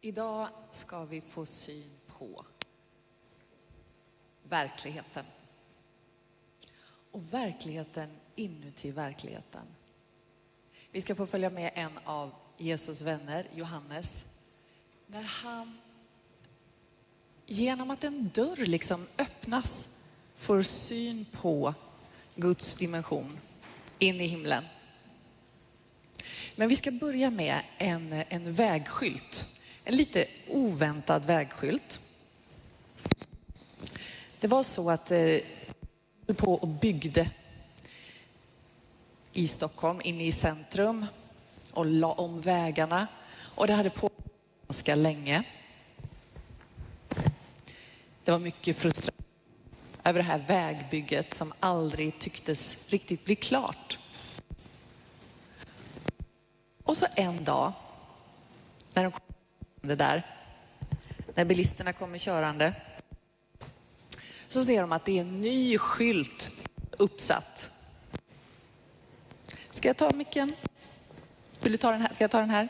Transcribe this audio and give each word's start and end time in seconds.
Idag 0.00 0.48
ska 0.72 1.04
vi 1.04 1.20
få 1.20 1.46
syn 1.46 1.90
på 2.06 2.44
verkligheten. 4.42 5.24
Och 7.10 7.34
verkligheten 7.34 8.10
inuti 8.34 8.90
verkligheten. 8.90 9.66
Vi 10.90 11.00
ska 11.00 11.14
få 11.14 11.26
följa 11.26 11.50
med 11.50 11.72
en 11.74 11.98
av 12.04 12.32
Jesus 12.56 13.00
vänner, 13.00 13.46
Johannes, 13.54 14.24
när 15.06 15.22
han 15.22 15.78
genom 17.46 17.90
att 17.90 18.04
en 18.04 18.30
dörr 18.34 18.66
liksom 18.66 19.06
öppnas 19.18 19.88
får 20.34 20.62
syn 20.62 21.26
på 21.32 21.74
Guds 22.34 22.76
dimension 22.76 23.38
in 23.98 24.20
i 24.20 24.26
himlen. 24.26 24.64
Men 26.56 26.68
vi 26.68 26.76
ska 26.76 26.90
börja 26.90 27.30
med 27.30 27.62
en, 27.78 28.12
en 28.12 28.52
vägskylt. 28.52 29.55
En 29.88 29.96
lite 29.96 30.26
oväntad 30.48 31.24
vägskylt. 31.24 32.00
Det 34.40 34.48
var 34.48 34.62
så 34.62 34.90
att 34.90 35.10
eh, 35.10 35.38
på 36.36 36.54
och 36.54 36.68
byggde 36.68 37.30
i 39.32 39.48
Stockholm, 39.48 40.00
inne 40.04 40.24
i 40.24 40.32
centrum 40.32 41.06
och 41.72 41.86
la 41.86 42.12
om 42.12 42.40
vägarna. 42.40 43.06
Och 43.38 43.66
det 43.66 43.72
hade 43.72 43.90
pågått 43.90 44.26
ganska 44.68 44.94
länge. 44.94 45.42
Det 48.24 48.30
var 48.30 48.38
mycket 48.38 48.76
frustration 48.76 49.24
över 50.04 50.18
det 50.18 50.26
här 50.26 50.38
vägbygget 50.38 51.34
som 51.34 51.52
aldrig 51.60 52.18
tycktes 52.18 52.76
riktigt 52.88 53.24
bli 53.24 53.34
klart. 53.34 53.98
Och 56.82 56.96
så 56.96 57.06
en 57.16 57.44
dag, 57.44 57.72
när 58.94 59.02
de 59.02 59.12
kom 59.12 59.25
det 59.86 59.96
där, 59.96 60.22
när 61.34 61.44
bilisterna 61.44 61.92
kommer 61.92 62.18
körande, 62.18 62.74
så 64.48 64.64
ser 64.64 64.80
de 64.80 64.92
att 64.92 65.04
det 65.04 65.18
är 65.18 65.20
en 65.20 65.40
ny 65.40 65.78
skylt 65.78 66.50
uppsatt. 66.90 67.70
Ska 69.70 69.88
jag 69.88 69.96
ta 69.96 70.10
micken? 70.10 70.52
Vill 71.60 71.72
du 71.72 71.78
ta 71.78 71.90
den 71.90 72.00
här? 72.00 72.12
Ska 72.12 72.24
jag 72.24 72.30
ta 72.30 72.40
den 72.40 72.50
här? 72.50 72.68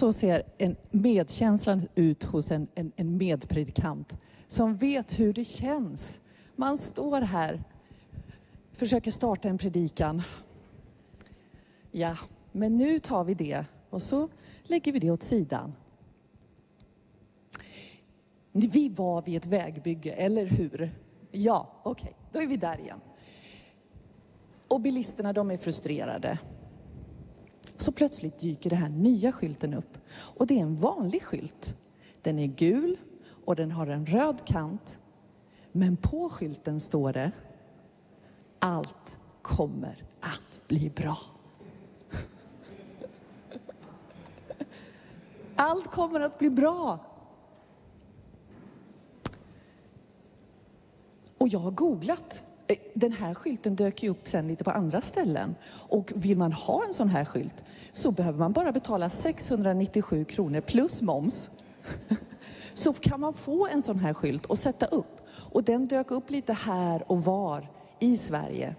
Så 0.00 0.12
ser 0.12 0.42
en 0.58 0.76
medkänslan 0.90 1.88
ut 1.94 2.24
hos 2.24 2.50
en, 2.50 2.68
en, 2.74 2.92
en 2.96 3.16
medpredikant 3.16 4.18
som 4.46 4.76
vet 4.76 5.18
hur 5.18 5.32
det 5.32 5.44
känns. 5.44 6.20
Man 6.56 6.78
står 6.78 7.20
här, 7.20 7.64
försöker 8.72 9.10
starta 9.10 9.48
en 9.48 9.58
predikan. 9.58 10.22
Ja, 11.90 12.16
men 12.52 12.76
nu 12.76 12.98
tar 12.98 13.24
vi 13.24 13.34
det 13.34 13.64
och 13.90 14.02
så 14.02 14.28
lägger 14.62 14.92
vi 14.92 14.98
det 14.98 15.10
åt 15.10 15.22
sidan. 15.22 15.72
Vi 18.52 18.88
var 18.88 19.22
vid 19.22 19.36
ett 19.36 19.46
vägbygge, 19.46 20.12
eller 20.12 20.46
hur? 20.46 20.94
Ja, 21.30 21.72
okej, 21.82 22.02
okay, 22.02 22.14
då 22.32 22.40
är 22.40 22.46
vi 22.46 22.56
där 22.56 22.80
igen. 22.80 23.00
Och 24.68 24.80
bilisterna 24.80 25.32
de 25.32 25.50
är 25.50 25.56
frustrerade. 25.56 26.38
Så 27.80 27.92
plötsligt 27.92 28.38
dyker 28.38 28.70
den 28.70 28.78
här 28.78 28.88
nya 28.88 29.32
skylten 29.32 29.74
upp. 29.74 29.98
Och 30.12 30.46
det 30.46 30.58
är 30.58 30.62
en 30.62 30.76
vanlig 30.76 31.22
skylt. 31.22 31.76
Den 32.22 32.38
är 32.38 32.46
gul 32.46 32.96
och 33.44 33.56
den 33.56 33.70
har 33.70 33.86
en 33.86 34.06
röd 34.06 34.44
kant. 34.44 34.98
Men 35.72 35.96
på 35.96 36.28
skylten 36.28 36.80
står 36.80 37.12
det 37.12 37.32
Allt 38.58 39.18
kommer 39.42 40.04
att 40.20 40.68
bli 40.68 40.90
bra. 40.90 41.16
Allt 45.56 45.86
kommer 45.86 46.20
att 46.20 46.38
bli 46.38 46.50
bra. 46.50 46.98
Och 51.38 51.48
jag 51.48 51.60
har 51.60 51.70
googlat 51.70 52.44
Eh, 52.70 52.76
den 52.94 53.12
här 53.12 53.34
skylten 53.34 53.76
dök 53.76 54.02
ju 54.02 54.08
upp 54.08 54.28
sen 54.28 54.48
lite 54.48 54.64
på 54.64 54.70
andra 54.70 55.00
ställen. 55.00 55.54
Och 55.70 56.12
vill 56.14 56.38
man 56.38 56.52
ha 56.52 56.84
en 56.84 56.94
sån 56.94 57.08
här 57.08 57.24
skylt 57.24 57.64
så 57.92 58.10
behöver 58.10 58.38
man 58.38 58.52
bara 58.52 58.72
betala 58.72 59.10
697 59.10 60.24
kronor 60.24 60.60
plus 60.60 61.02
moms. 61.02 61.50
Så 62.74 62.92
kan 62.92 63.20
man 63.20 63.34
få 63.34 63.66
en 63.66 63.82
sån 63.82 63.98
här 63.98 64.14
skylt 64.14 64.46
och 64.46 64.58
sätta 64.58 64.86
upp. 64.86 65.20
Och 65.52 65.64
den 65.64 65.86
dök 65.86 66.10
upp 66.10 66.30
lite 66.30 66.52
här 66.52 67.12
och 67.12 67.24
var 67.24 67.70
i 67.98 68.16
Sverige. 68.16 68.74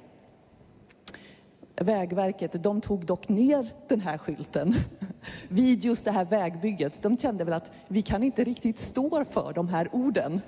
Vägverket, 1.76 2.64
de 2.64 2.82
tog 2.82 3.06
dock 3.06 3.30
ner 3.30 3.74
den 3.88 4.02
här 4.02 4.18
skylten 4.18 4.76
vid 5.48 5.84
just 5.84 6.06
det 6.06 6.12
här 6.12 6.26
vägbygget. 6.26 7.02
De 7.02 7.18
kände 7.18 7.44
väl 7.44 7.54
att 7.54 7.72
vi 7.88 8.02
kan 8.02 8.24
inte 8.24 8.44
riktigt 8.44 8.80
stå 8.80 9.26
för 9.26 9.54
de 9.54 9.68
här 9.68 9.90
orden. 9.92 10.42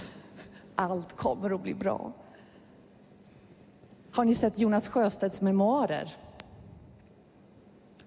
Allt 0.74 1.16
kommer 1.16 1.54
att 1.54 1.62
bli 1.62 1.74
bra. 1.74 2.12
Har 4.14 4.24
ni 4.24 4.34
sett 4.34 4.58
Jonas 4.58 4.88
Sjöstedts 4.88 5.40
memoarer? 5.40 6.16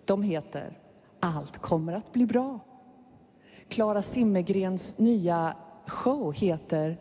De 0.05 0.23
heter 0.23 0.77
Allt 1.19 1.57
kommer 1.57 1.93
att 1.93 2.13
bli 2.13 2.25
bra. 2.25 2.59
Klara 3.67 4.01
Simmergrens 4.01 4.97
nya 4.97 5.55
show 5.85 6.33
heter 6.33 6.97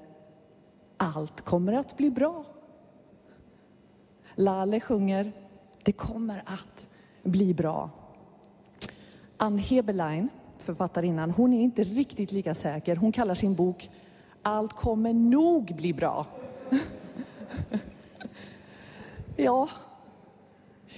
Allt 0.96 1.40
kommer 1.40 1.72
att 1.72 1.96
bli 1.96 2.10
bra. 2.10 2.44
Lale 4.34 4.80
sjunger 4.80 5.32
Det 5.82 5.92
kommer 5.92 6.42
att 6.46 6.88
bli 7.22 7.54
bra. 7.54 7.90
Ann 9.36 9.58
Heberlein, 9.58 10.28
författarinnan, 10.58 11.30
hon 11.30 11.52
är 11.52 11.62
inte 11.62 11.84
riktigt 11.84 12.32
lika 12.32 12.54
säker. 12.54 12.96
Hon 12.96 13.12
kallar 13.12 13.34
sin 13.34 13.54
bok 13.54 13.90
Allt 14.42 14.72
kommer 14.72 15.12
nog 15.12 15.74
bli 15.76 15.92
bra. 15.92 16.26
Ja, 19.36 19.68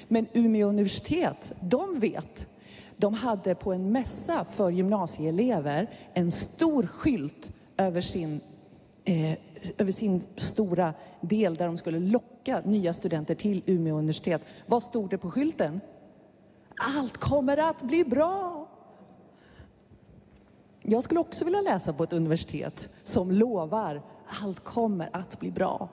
men 0.08 0.26
Umeå 0.32 0.68
universitet, 0.68 1.52
de 1.60 2.00
vet. 2.00 2.48
De 2.96 3.14
hade 3.14 3.54
på 3.54 3.72
en 3.72 3.92
mässa 3.92 4.44
för 4.44 4.70
gymnasieelever 4.70 5.90
en 6.14 6.30
stor 6.30 6.86
skylt 6.86 7.52
över 7.76 8.00
sin, 8.00 8.40
eh, 9.04 9.38
över 9.78 9.92
sin 9.92 10.22
stora 10.36 10.94
del 11.20 11.54
där 11.54 11.66
de 11.66 11.76
skulle 11.76 11.98
locka 11.98 12.62
nya 12.64 12.92
studenter 12.92 13.34
till 13.34 13.62
Umeå 13.66 13.98
universitet. 13.98 14.42
Vad 14.66 14.82
stod 14.82 15.10
det 15.10 15.18
på 15.18 15.30
skylten? 15.30 15.80
Allt 16.96 17.16
kommer 17.16 17.56
att 17.56 17.82
bli 17.82 18.04
bra. 18.04 18.68
Jag 20.82 21.02
skulle 21.02 21.20
också 21.20 21.44
vilja 21.44 21.60
läsa 21.60 21.92
på 21.92 22.04
ett 22.04 22.12
universitet 22.12 22.88
som 23.02 23.30
lovar 23.30 24.02
allt 24.42 24.64
kommer 24.64 25.10
att 25.12 25.40
bli 25.40 25.50
bra. 25.50 25.88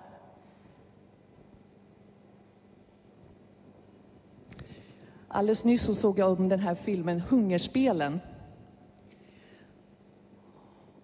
Alldeles 5.35 5.65
nyss 5.65 5.81
så 5.81 5.93
såg 5.93 6.19
jag 6.19 6.39
om 6.39 6.49
den 6.49 6.59
här 6.59 6.75
filmen 6.75 7.19
Hungerspelen. 7.19 8.19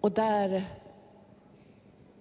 Och 0.00 0.12
där 0.12 0.64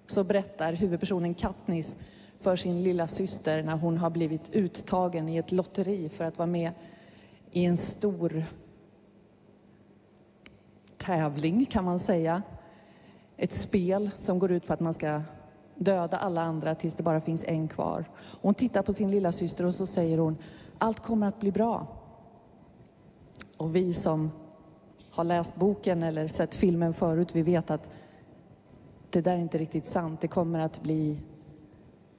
så 0.08 0.24
berättar 0.24 0.74
huvudpersonen 0.74 1.34
Katniss 1.34 1.98
för 2.40 2.56
sin 2.56 2.84
lilla 2.84 3.08
syster 3.08 3.63
när 3.63 3.75
hon 3.75 3.98
har 3.98 4.10
blivit 4.10 4.56
uttagen 4.56 5.30
i 5.30 5.38
ett 5.38 5.52
lotteri 5.52 6.10
för 6.10 6.24
att 6.24 6.38
vara 6.38 6.48
med 6.48 6.72
i 7.52 7.66
en 7.66 7.78
stor 7.78 8.44
tävling 10.98 11.66
kan 11.66 11.86
man 11.86 12.00
säga. 12.00 12.42
Ett 13.38 13.54
spel 13.54 14.10
som 14.18 14.40
går 14.40 14.52
ut 14.52 14.68
på 14.68 14.74
att 14.74 14.80
man 14.80 14.94
ska 14.94 15.22
döda 15.75 16.18
alla 16.18 16.42
andra 16.42 16.75
tills 16.75 16.94
det 16.94 17.04
bara 17.04 17.22
finns 17.22 17.44
en 17.44 17.68
kvar. 17.68 18.06
Hon 18.42 18.54
tittar 18.54 18.81
på 18.81 18.94
sin 18.94 19.12
lilla 19.12 19.31
syster 19.31 19.66
och 19.66 19.75
så 19.75 19.86
säger 19.86 20.18
hon, 20.18 20.38
allt 20.78 21.00
kommer 21.00 21.28
att 21.28 21.40
bli 21.40 21.52
bra. 21.52 22.00
Och 23.62 23.75
vi 23.75 23.94
som 23.94 24.31
har 25.12 25.24
läst 25.24 25.56
boken 25.56 26.04
eller 26.04 26.28
sett 26.28 26.56
filmen 26.56 26.94
förut, 26.94 27.36
vi 27.36 27.42
vet 27.42 27.72
att 27.72 27.90
det 29.10 29.22
där 29.22 29.34
är 29.34 29.38
inte 29.38 29.58
riktigt 29.58 29.88
sant. 29.88 30.22
Det 30.22 30.28
kommer 30.28 30.60
att 30.60 30.84
bli 30.84 31.18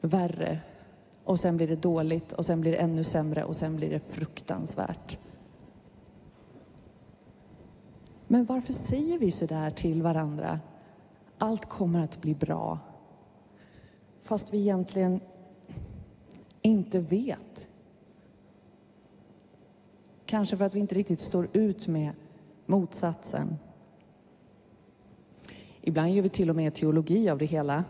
värre. 0.00 0.59
Och 1.25 1.41
sen 1.41 1.56
blir 1.56 1.69
det 1.69 1.77
dåligt 1.77 2.33
och 2.33 2.44
sen 2.44 2.61
blir 2.61 2.73
det 2.73 2.79
ännu 2.79 3.05
sämre 3.05 3.44
och 3.44 3.56
sen 3.56 3.77
blir 3.77 3.91
det 3.91 4.00
fruktansvärt. 4.00 5.19
Men 8.27 8.45
varför 8.45 8.73
säger 8.73 9.19
vi 9.19 9.31
så 9.31 9.47
där 9.47 9.71
till 9.71 10.03
varandra? 10.03 10.61
Allt 11.38 11.69
kommer 11.69 12.05
att 12.05 12.21
bli 12.21 12.35
bra. 12.35 12.79
Fast 14.23 14.55
vi 14.55 14.59
egentligen 14.59 15.21
inte 16.62 16.99
vet. 16.99 17.69
Kanske 20.32 20.56
för 20.56 20.64
att 20.64 20.75
vi 20.75 20.79
inte 20.79 20.94
riktigt 20.94 21.20
står 21.20 21.49
ut 21.52 21.88
med 21.88 22.12
motsatsen. 22.67 23.58
Ibland 25.81 26.11
gör 26.11 26.23
vi 26.23 26.29
till 26.29 26.50
och 26.50 26.56
med 26.56 26.75
teologi 26.75 27.31
av 27.31 27.38
det 27.38 27.44
hela. 27.44 27.84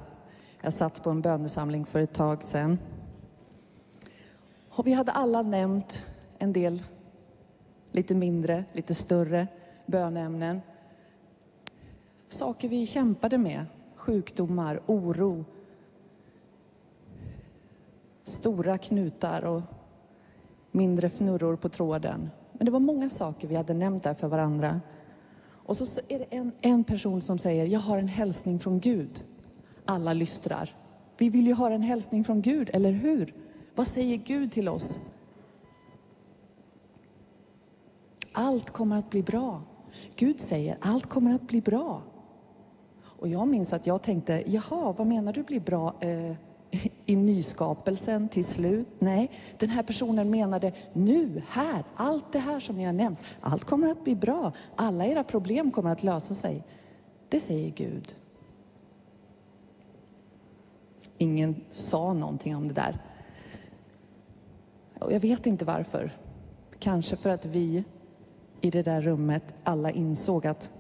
Jag 0.61 0.73
satt 0.73 1.03
på 1.03 1.11
en 1.11 1.21
bönesamling 1.21 1.85
för 1.85 1.99
ett 1.99 2.15
tag 2.15 2.43
sedan. 2.43 2.79
Och 4.69 4.87
vi 4.87 4.93
hade 4.93 5.13
alla 5.13 5.43
nämnt 5.43 6.05
en 6.39 6.53
del 6.53 6.83
lite 7.91 8.15
mindre, 8.15 8.65
lite 8.73 8.95
större 8.95 9.47
bönämnen. 9.87 10.61
Saker 12.29 12.69
vi 12.69 12.87
kämpade 12.87 13.39
med, 13.39 13.65
sjukdomar, 13.95 14.81
oro, 14.87 15.45
stora 18.23 18.79
knutar 18.79 19.43
och 19.45 19.63
mindre 20.73 21.09
fnurror 21.09 21.57
på 21.57 21.69
tråden. 21.69 22.31
Men 22.53 22.65
det 22.65 22.71
var 22.71 22.81
många 22.81 23.11
saker 23.11 23.49
vi 23.49 23.55
hade 23.55 23.75
nämnt 23.75 24.03
där 24.03 24.15
för 24.15 24.29
varandra. 24.29 24.81
Och 25.65 25.77
så 25.77 26.01
är 26.09 26.19
det 26.19 26.27
en, 26.31 26.53
en 26.61 26.85
person 26.85 27.23
som 27.23 27.39
säger, 27.39 27.67
jag 27.67 27.81
har 27.81 27.99
en 27.99 28.09
hälsning 28.09 28.59
från 28.59 28.81
Gud. 28.81 29.25
Alla 29.85 30.13
lystrar. 30.13 30.77
Vi 31.19 31.29
vill 31.29 31.47
ju 31.47 31.55
ha 31.55 31.71
en 31.71 31.83
hälsning 31.83 32.25
från 32.25 32.43
Gud, 32.43 32.71
eller 32.73 32.91
hur? 32.91 33.35
Vad 33.75 33.87
säger 33.87 34.17
Gud 34.17 34.53
till 34.53 34.69
oss? 34.69 35.01
Allt 38.33 38.71
kommer 38.71 38.99
att 38.99 39.11
bli 39.11 39.23
bra. 39.23 39.63
Gud 40.17 40.41
säger, 40.41 40.79
allt 40.81 41.07
kommer 41.07 41.35
att 41.35 41.49
bli 41.49 41.61
bra. 41.61 42.03
Och 43.03 43.29
jag 43.29 43.49
minns 43.49 43.73
att 43.73 43.87
jag 43.87 44.03
tänkte, 44.03 44.43
jaha, 44.47 44.95
vad 44.99 45.07
menar 45.07 45.33
du 45.33 45.43
blir 45.43 45.61
bra? 45.61 45.95
Eh, 46.01 46.37
i 47.07 47.17
nyskapelsen 47.17 48.29
till 48.29 48.45
slut. 48.45 48.89
Nej, 48.99 49.31
den 49.59 49.69
här 49.69 49.83
personen 49.83 50.31
menade 50.31 50.73
nu, 50.93 51.43
här, 51.49 51.85
allt 51.95 52.33
det 52.33 52.39
här 52.39 52.61
som 52.61 52.77
ni 52.77 52.85
har 52.85 52.93
nämnt, 52.93 53.19
allt 53.41 53.65
kommer 53.65 53.91
att 53.91 54.05
bli 54.05 54.15
bra. 54.15 54.53
Alla 54.77 55.07
era 55.07 55.25
problem 55.25 55.71
kommer 55.71 55.91
att 55.91 56.03
lösa 56.03 56.35
sig. 56.35 56.63
Det 57.29 57.41
säger 57.41 57.71
Gud. 57.71 58.15
Ingen 61.19 61.65
sa 61.71 62.13
någonting 62.13 62.57
om 62.57 62.69
det 62.69 62.75
där. 62.75 62.99
Och 65.01 65.13
jag 65.13 65.21
vet 65.21 65.47
inte 65.47 65.65
varför. 65.65 66.11
Kanske 66.79 67.17
för 67.17 67.31
att 67.31 67.47
vi 67.47 67.85
i 68.61 68.71
det 68.71 68.83
där 68.83 69.03
rummet 69.03 69.55
alla 69.65 69.91
insåg 69.91 70.47
att 70.47 70.71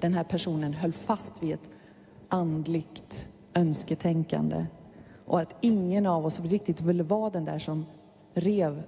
den 0.00 0.14
här 0.14 0.24
personen 0.24 0.74
höll 0.74 0.92
fast 0.92 1.42
vid 1.42 1.54
ett 1.54 1.70
andligt 2.28 3.28
önsketänkande 3.56 4.66
och 5.24 5.40
att 5.40 5.54
ingen 5.60 6.06
av 6.06 6.26
oss 6.26 6.40
riktigt 6.40 6.80
ville 6.80 7.02
vara 7.02 7.30
den 7.30 7.44
där 7.44 7.58
som 7.58 7.86
rev 8.34 8.82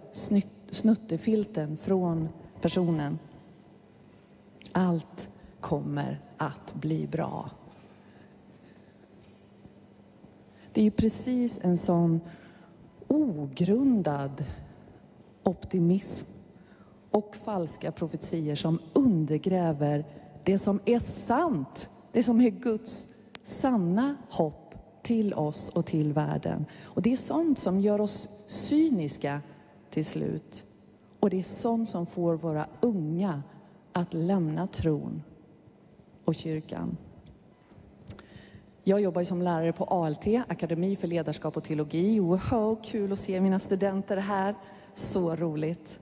snuttefilten 0.71 1.77
från 1.77 2.29
personen. 2.61 3.19
Allt 4.73 5.29
kommer 5.61 6.21
att 6.37 6.75
bli 6.75 7.07
bra. 7.07 7.51
Det 10.73 10.81
är 10.81 10.85
ju 10.85 10.91
precis 10.91 11.59
en 11.63 11.77
sån 11.77 12.21
ogrundad 13.09 14.45
optimism 15.43 16.27
och 17.11 17.37
falska 17.37 17.93
profetier 17.93 18.55
som 18.55 18.79
undergräver 18.93 20.05
det 20.45 20.59
som 20.59 20.81
är 20.85 21.01
sant, 21.01 21.89
det 22.13 22.23
som 22.23 22.41
är 22.41 22.51
Guds 22.51 23.09
sanna 23.49 24.17
hopp 24.31 24.75
till 25.03 25.35
oss 25.35 25.69
och 25.69 25.87
till 25.87 26.13
världen. 26.13 26.67
Och 26.83 27.03
det 27.03 27.13
är 27.13 27.17
sånt 27.17 27.59
som 27.59 27.81
gör 27.81 28.01
oss 28.01 28.29
cyniska 28.47 29.41
till 29.91 30.05
slut. 30.05 30.65
Och 31.21 31.31
det 31.31 31.39
är 31.39 31.43
sånt 31.43 31.89
som 31.89 32.07
får 32.07 32.35
våra 32.35 32.67
unga 32.81 33.43
att 33.93 34.15
lämna 34.15 34.67
tron 34.67 35.23
och 36.25 36.35
kyrkan. 36.35 36.97
Jag 38.85 39.01
jobbar 39.01 39.25
som 39.25 39.43
lärare 39.43 39.73
på 39.73 39.85
ALT, 39.85 40.27
Akademi 40.49 40.97
för 40.97 41.09
ledarskap 41.09 41.57
och 41.57 41.65
teologi. 41.65 42.21
Wow, 42.21 42.79
kul 42.85 43.13
att 43.13 43.19
se 43.19 43.41
mina 43.41 43.59
studenter 43.59 44.17
här. 44.17 44.55
Så 44.95 45.37
roligt. 45.37 46.01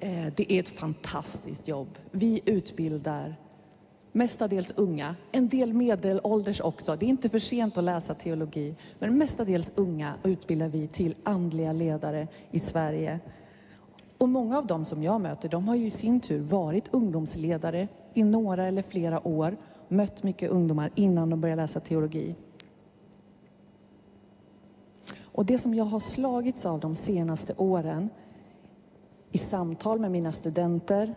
Eh, 0.00 0.26
det 0.36 0.52
är 0.52 0.60
ett 0.60 0.68
fantastiskt 0.68 1.68
jobb. 1.68 1.98
Vi 2.10 2.40
utbildar 2.44 3.36
mestadels 4.14 4.72
unga, 4.76 5.16
en 5.32 5.48
del 5.48 5.72
medelålders 5.72 6.60
också. 6.60 6.96
Det 6.96 7.06
är 7.06 7.08
inte 7.08 7.28
för 7.28 7.38
sent 7.38 7.78
att 7.78 7.84
läsa 7.84 8.14
teologi, 8.14 8.74
men 8.98 9.18
mestadels 9.18 9.72
unga 9.74 10.14
utbildar 10.22 10.68
vi 10.68 10.88
till 10.88 11.14
andliga 11.22 11.72
ledare 11.72 12.28
i 12.50 12.60
Sverige. 12.60 13.20
Och 14.18 14.28
många 14.28 14.58
av 14.58 14.66
dem 14.66 14.84
som 14.84 15.02
jag 15.02 15.20
möter, 15.20 15.48
de 15.48 15.68
har 15.68 15.74
ju 15.74 15.86
i 15.86 15.90
sin 15.90 16.20
tur 16.20 16.40
varit 16.40 16.94
ungdomsledare 16.94 17.88
i 18.14 18.24
några 18.24 18.66
eller 18.66 18.82
flera 18.82 19.28
år, 19.28 19.56
mött 19.88 20.22
mycket 20.22 20.50
ungdomar 20.50 20.90
innan 20.94 21.30
de 21.30 21.40
började 21.40 21.62
läsa 21.62 21.80
teologi. 21.80 22.34
Och 25.22 25.46
det 25.46 25.58
som 25.58 25.74
jag 25.74 25.84
har 25.84 26.00
slagits 26.00 26.66
av 26.66 26.80
de 26.80 26.94
senaste 26.94 27.54
åren 27.56 28.10
i 29.32 29.38
samtal 29.38 30.00
med 30.00 30.10
mina 30.10 30.32
studenter 30.32 31.14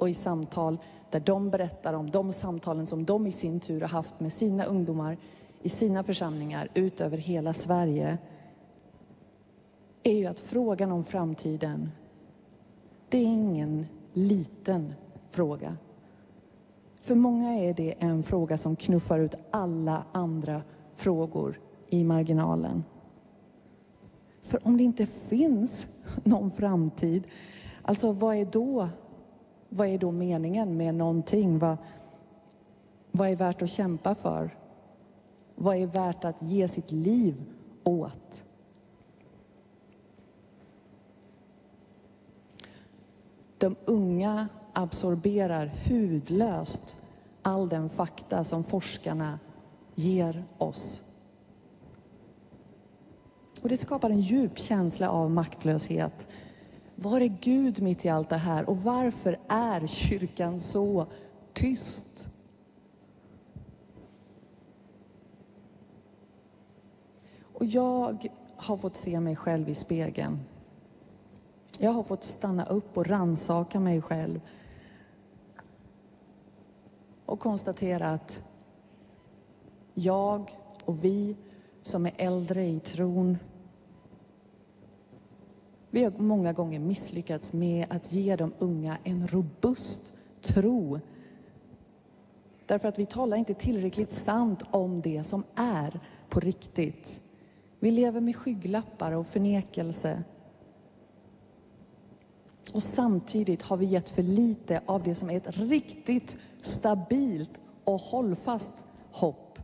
och 0.00 0.08
i 0.08 0.14
samtal 0.14 0.78
där 1.10 1.20
de 1.20 1.50
berättar 1.50 1.94
om 1.94 2.10
de 2.10 2.32
samtalen 2.32 2.86
som 2.86 3.04
de 3.04 3.26
i 3.26 3.30
sin 3.30 3.60
tur 3.60 3.80
har 3.80 3.88
haft 3.88 4.20
med 4.20 4.32
sina 4.32 4.64
ungdomar 4.64 5.16
i 5.62 5.68
sina 5.68 6.02
församlingar 6.02 6.68
ut 6.74 7.00
över 7.00 7.18
hela 7.18 7.52
Sverige 7.52 8.18
är 10.02 10.12
ju 10.12 10.26
att 10.26 10.40
frågan 10.40 10.92
om 10.92 11.04
framtiden, 11.04 11.90
det 13.08 13.18
är 13.18 13.22
ingen 13.22 13.86
liten 14.12 14.94
fråga. 15.30 15.76
För 17.00 17.14
många 17.14 17.54
är 17.54 17.74
det 17.74 17.94
en 17.98 18.22
fråga 18.22 18.58
som 18.58 18.76
knuffar 18.76 19.18
ut 19.18 19.34
alla 19.50 20.04
andra 20.12 20.62
frågor 20.94 21.60
i 21.88 22.04
marginalen. 22.04 22.84
För 24.42 24.66
om 24.66 24.76
det 24.76 24.82
inte 24.82 25.06
finns 25.06 25.86
någon 26.24 26.50
framtid, 26.50 27.24
alltså 27.82 28.12
vad 28.12 28.36
är 28.36 28.44
då 28.44 28.88
vad 29.70 29.88
är 29.88 29.98
då 29.98 30.10
meningen 30.10 30.76
med 30.76 30.94
någonting? 30.94 31.58
Vad, 31.58 31.76
vad 33.10 33.28
är 33.28 33.36
värt 33.36 33.62
att 33.62 33.70
kämpa 33.70 34.14
för? 34.14 34.56
Vad 35.54 35.76
är 35.76 35.86
värt 35.86 36.24
att 36.24 36.42
ge 36.42 36.68
sitt 36.68 36.90
liv 36.90 37.44
åt? 37.84 38.44
De 43.58 43.76
unga 43.84 44.48
absorberar 44.72 45.72
hudlöst 45.88 46.96
all 47.42 47.68
den 47.68 47.88
fakta 47.88 48.44
som 48.44 48.64
forskarna 48.64 49.38
ger 49.94 50.44
oss. 50.58 51.02
Och 53.62 53.68
det 53.68 53.76
skapar 53.76 54.10
en 54.10 54.20
djup 54.20 54.58
känsla 54.58 55.10
av 55.10 55.30
maktlöshet 55.30 56.28
var 57.02 57.20
är 57.20 57.36
Gud 57.40 57.82
mitt 57.82 58.04
i 58.04 58.08
allt 58.08 58.28
det 58.28 58.36
här 58.36 58.68
och 58.68 58.76
varför 58.76 59.38
är 59.48 59.86
kyrkan 59.86 60.60
så 60.60 61.06
tyst? 61.52 62.28
Och 67.42 67.64
jag 67.64 68.26
har 68.56 68.76
fått 68.76 68.96
se 68.96 69.20
mig 69.20 69.36
själv 69.36 69.68
i 69.68 69.74
spegeln. 69.74 70.40
Jag 71.78 71.90
har 71.90 72.02
fått 72.02 72.24
stanna 72.24 72.66
upp 72.66 72.96
och 72.96 73.06
ransaka 73.06 73.80
mig 73.80 74.02
själv 74.02 74.40
och 77.26 77.40
konstatera 77.40 78.10
att 78.10 78.44
jag 79.94 80.50
och 80.84 81.04
vi 81.04 81.36
som 81.82 82.06
är 82.06 82.12
äldre 82.16 82.66
i 82.66 82.80
tron 82.80 83.38
vi 85.90 86.04
har 86.04 86.10
många 86.10 86.52
gånger 86.52 86.78
misslyckats 86.80 87.52
med 87.52 87.86
att 87.90 88.12
ge 88.12 88.36
de 88.36 88.52
unga 88.58 88.98
en 89.04 89.28
robust 89.28 90.12
tro. 90.40 91.00
Därför 92.66 92.88
att 92.88 92.98
vi 92.98 93.06
talar 93.06 93.36
inte 93.36 93.54
tillräckligt 93.54 94.12
sant 94.12 94.62
om 94.70 95.00
det 95.00 95.24
som 95.24 95.44
är 95.54 96.00
på 96.28 96.40
riktigt. 96.40 97.20
Vi 97.80 97.90
lever 97.90 98.20
med 98.20 98.36
skygglappar 98.36 99.12
och 99.12 99.26
förnekelse. 99.26 100.22
Och 102.74 102.82
samtidigt 102.82 103.62
har 103.62 103.76
vi 103.76 103.86
gett 103.86 104.08
för 104.08 104.22
lite 104.22 104.80
av 104.86 105.02
det 105.02 105.14
som 105.14 105.30
är 105.30 105.36
ett 105.36 105.56
riktigt 105.56 106.36
stabilt 106.62 107.50
och 107.84 108.00
hållfast 108.00 108.72
hopp 109.12 109.58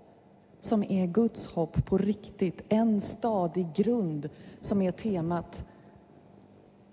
som 0.61 0.83
är 0.83 1.06
Guds 1.06 1.47
hopp 1.47 1.87
på 1.87 1.99
riktigt. 1.99 2.62
En 2.68 3.00
stadig 3.00 3.66
grund 3.75 4.28
som 4.61 4.83
är 4.83 4.92
temat 4.92 5.64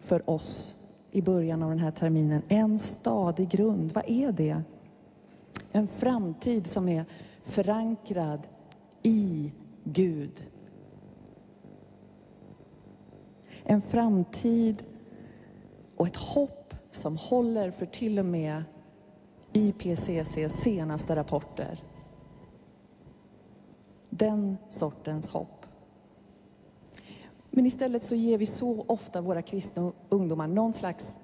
för 0.04 0.30
oss 0.30 0.76
i 1.12 1.22
början 1.22 1.64
av 1.64 1.70
den 1.70 1.80
här 1.80 1.92
terminen. 1.92 2.42
En 2.48 2.80
stadig 2.80 3.50
grund, 3.50 3.92
vad 3.92 4.04
är 4.08 4.32
det? 4.32 4.62
En 5.72 5.88
framtid 5.88 6.68
som 6.68 6.90
är 6.90 7.06
förankrad 7.44 8.48
i 9.04 9.52
Gud. 9.84 10.44
En 13.64 13.82
framtid 13.82 14.84
och 15.98 16.08
ett 16.08 16.16
hopp 16.16 16.74
som 16.92 17.18
håller 17.18 17.72
för 17.72 17.86
till 17.86 18.20
och 18.20 18.26
med 18.26 18.64
IPCCs 19.54 20.62
senaste 20.62 21.16
rapporter. 21.16 21.84
Den 24.10 24.58
sortens 24.70 25.28
hopp. 25.28 25.53
Men 27.56 27.66
istället 27.66 28.04
så 28.04 28.16
ger 28.16 28.38
vi 28.38 28.46
så 28.46 28.86
ofta 28.88 29.22
våra 29.22 29.42
kristna 29.42 29.92
ungdomar 30.10 30.48
någon 30.48 30.74
slags 30.74 31.18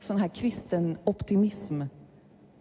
sån 0.00 0.16
här 0.16 0.28
kristen 0.28 0.98
optimism. 1.04 1.82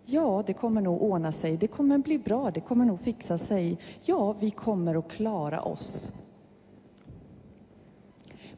Ja, 0.06 0.44
det 0.48 0.54
kommer 0.54 0.82
nog 0.82 1.02
ordna 1.02 1.32
sig. 1.32 1.58
Det 1.58 1.68
kommer 1.68 1.98
bli 1.98 2.18
bra. 2.18 2.52
Det 2.52 2.62
kommer 2.62 2.86
nog 2.86 3.00
fixa 3.00 3.38
sig. 3.38 3.78
Ja, 4.04 4.34
vi 4.34 4.52
kommer 4.52 4.96
att 4.96 5.12
klara 5.12 5.62
oss. 5.62 6.12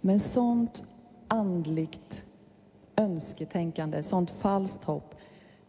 Men 0.02 0.20
sånt 0.20 0.84
andligt 1.28 2.26
önsketänkande, 2.96 4.04
sånt 4.04 4.32
falskt 4.32 4.84
hopp, 4.84 5.16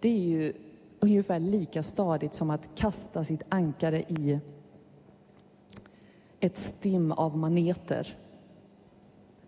det 0.01 0.09
är 0.09 0.21
ju 0.21 0.53
ungefär 1.01 1.39
lika 1.39 1.83
stadigt 1.83 2.35
som 2.35 2.51
att 2.51 2.69
kasta 2.75 3.25
sitt 3.25 3.43
ankare 3.49 4.01
i 4.01 4.39
ett 6.41 6.57
stim 6.57 7.13
av 7.13 7.37
maneter. 7.37 8.17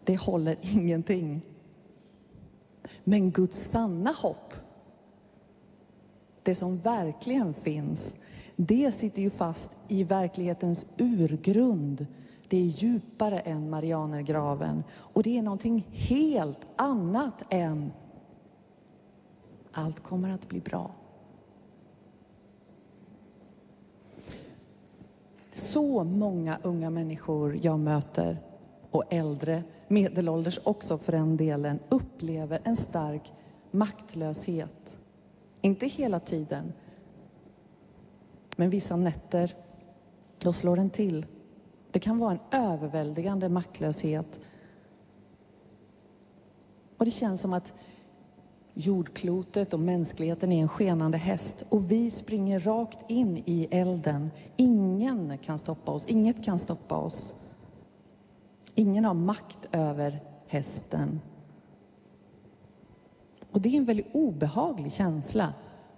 Det 0.07 0.21
håller 0.21 0.57
ingenting. 0.61 1.41
Men 3.05 3.31
Guds 3.31 3.57
sanna 3.57 4.13
hopp, 4.13 4.55
det 6.43 6.55
som 6.55 6.79
verkligen 6.79 7.55
finns, 7.55 8.15
det 8.57 8.93
sitter 8.93 9.23
ju 9.23 9.31
fast 9.31 9.71
i 9.89 10.05
verklighetens 10.05 10.87
urgrund. 10.99 12.07
Det 12.49 12.57
är 12.57 12.65
djupare 12.65 13.41
än 13.41 13.71
Marianergraven 13.71 14.85
och 14.93 15.23
det 15.23 15.39
är 15.39 15.43
någonting 15.43 15.87
helt 15.91 16.67
annat 16.77 17.43
än 17.51 17.93
allt 19.73 20.03
kommer 20.03 20.31
att 20.31 20.49
bli 20.49 20.61
bra. 20.61 20.91
Så 25.53 26.05
många 26.05 26.59
unga 26.63 26.91
människor 26.91 27.57
jag 27.63 27.81
möter 27.81 28.39
och 28.91 29.05
äldre, 29.11 29.63
medelålders 29.89 30.59
också 30.63 30.99
för 30.99 31.13
den 31.13 31.37
delen, 31.37 31.79
upplever 31.89 32.61
en 32.65 32.77
stark 32.77 33.33
maktlöshet. 33.71 34.99
Inte 35.61 35.87
hela 35.87 36.21
tiden, 36.21 36.73
men 38.57 38.71
vissa 38.71 38.97
nätter, 38.97 39.55
då 40.39 40.53
slår 40.53 40.77
den 40.77 40.91
till. 40.91 41.27
Det 41.91 42.01
kan 42.01 42.19
vara 42.19 42.33
en 42.33 42.65
överväldigande 42.65 43.49
maktlöshet. 43.49 44.41
Och 46.97 47.05
det 47.05 47.11
känns 47.11 47.41
som 47.41 47.53
att 47.53 47.73
jordklotet 48.75 49.75
och 49.75 49.81
mänskligheten 49.81 50.53
är 50.53 50.63
en 50.63 50.69
skenande 50.69 51.19
häst 51.19 51.65
och 51.69 51.91
vi 51.91 52.11
springer 52.11 52.61
rakt 52.61 53.11
in 53.11 53.43
i 53.47 53.69
elden. 53.71 54.31
Ingen 54.57 55.39
kan 55.39 55.59
stoppa 55.59 55.93
oss, 55.93 56.05
inget 56.07 56.45
kan 56.45 56.59
stoppa 56.59 56.97
oss. 56.97 57.35
Ingen 58.79 59.05
har 59.05 59.15
makt 59.15 59.69
över 59.73 60.23
hästen. 60.47 61.21
Och 63.51 63.61
det 63.61 63.69
är 63.69 63.77
en 63.77 63.85
väldigt 63.85 64.15
obehaglig 64.15 64.93
känsla, 64.93 65.55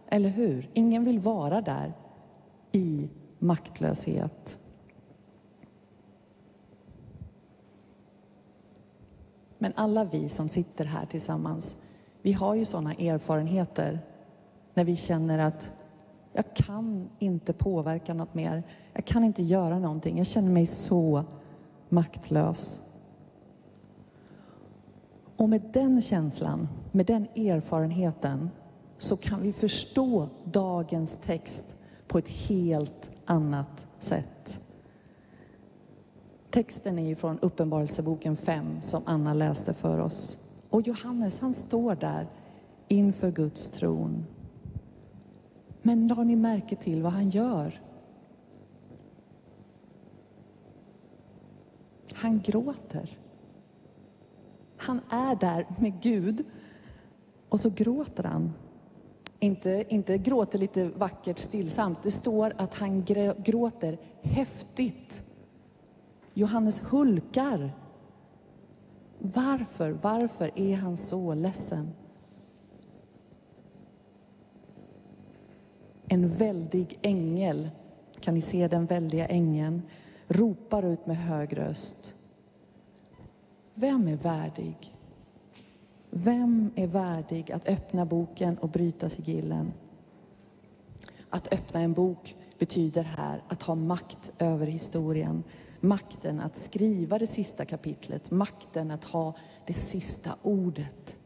eller 0.09 0.29
hur? 0.29 0.71
Ingen 0.75 1.05
vill 1.05 1.19
vara 1.19 1.61
där 1.61 1.93
i 2.73 3.09
maktlöshet. 3.39 4.59
Men 9.59 9.73
alla 9.77 10.05
vi 10.05 10.29
som 10.29 10.49
sitter 10.49 10.85
här 10.85 11.07
tillsammans 11.07 11.77
vi 12.23 12.33
har 12.33 12.55
ju 12.55 12.65
sådana 12.65 12.95
erfarenheter 12.95 14.01
när 14.75 14.85
vi 14.85 14.97
känner 14.97 15.39
att 15.39 15.73
jag 16.33 16.55
kan 16.55 17.09
inte 17.19 17.53
påverka 17.53 18.15
något 18.15 18.35
mer. 18.35 18.63
Jag 18.93 19.05
kan 19.05 19.25
inte 19.25 19.43
göra 19.43 19.79
någonting. 19.79 20.19
Jag 20.19 20.27
känner 20.27 20.51
mig 20.51 20.67
så 20.67 21.25
maktlös. 21.91 22.81
Och 25.37 25.49
med 25.49 25.63
den 25.73 26.01
känslan, 26.01 26.69
med 26.93 27.07
den 27.07 27.23
erfarenheten 27.23 28.51
så 28.99 29.17
kan 29.17 29.43
vi 29.43 29.53
förstå 29.53 30.29
dagens 30.45 31.19
text 31.23 31.65
på 32.07 32.19
ett 32.19 32.29
helt 32.29 33.11
annat 33.25 33.87
sätt. 33.99 34.61
Texten 36.51 36.99
är 36.99 37.09
ju 37.09 37.15
från 37.15 37.39
Uppenbarelseboken 37.39 38.37
5 38.37 38.81
som 38.81 39.03
Anna 39.07 39.35
läste 39.35 39.75
för 39.75 39.99
oss. 39.99 40.39
Och 40.71 40.83
Johannes 40.83 41.39
han 41.41 41.55
står 41.55 41.95
där 41.95 42.29
inför 42.89 43.31
Guds 43.31 43.69
tron. 43.69 44.27
Men 45.83 46.09
la 46.09 46.25
ni 46.25 46.37
märke 46.37 46.77
till 46.77 47.03
vad 47.03 47.13
han 47.13 47.31
gör? 47.31 47.81
Han 52.19 52.41
gråter. 52.41 53.19
Han 54.77 55.01
är 55.11 55.37
där 55.37 55.67
med 55.81 56.03
Gud 56.03 56.45
och 57.49 57.61
så 57.61 57.71
gråter 57.71 58.25
han. 58.25 58.53
Inte, 59.41 59.85
inte 59.89 60.19
gråter 60.19 60.59
lite 60.59 60.85
vackert 60.85 61.39
stillsamt. 61.39 62.03
Det 62.03 62.11
står 62.11 62.53
att 62.57 62.75
han 62.75 63.05
gråter 63.45 63.99
häftigt. 64.23 65.25
Johannes 66.35 66.83
hulkar 66.91 67.73
varför, 69.19 69.91
varför 69.91 70.51
är 70.55 70.77
han 70.77 70.97
så 70.97 71.35
ledsen? 71.35 71.91
En 76.09 76.29
väldig 76.29 76.99
ängel, 77.03 77.71
kan 78.21 78.35
ni 78.35 78.41
se 78.41 78.69
den 78.69 78.87
väldiga 78.87 79.27
ängeln, 79.27 79.83
ropar 80.29 80.83
ut 80.83 81.07
med 81.07 81.17
hög 81.17 81.59
röst. 81.59 82.15
Vem 83.75 84.09
är 84.09 84.17
värdig? 84.17 84.95
Vem 86.11 86.71
är 86.75 86.87
värdig 86.87 87.53
att 87.53 87.69
öppna 87.69 88.07
boken 88.07 88.59
och 88.59 88.69
bryta 88.69 89.11
sigillen? 89.11 89.73
Att 91.31 91.53
öppna 91.53 91.81
en 91.81 91.93
bok 91.93 92.37
betyder 92.59 93.03
här 93.03 93.43
att 93.49 93.63
ha 93.63 93.75
makt 93.75 94.33
över 94.39 94.67
historien, 94.67 95.45
makten 95.81 96.41
att 96.41 96.57
skriva 96.57 97.19
det 97.19 97.27
sista 97.27 97.65
kapitlet, 97.65 98.31
makten 98.31 98.91
att 98.91 99.05
ha 99.05 99.35
det 99.67 99.73
sista 99.73 100.37
ordet. 100.43 101.19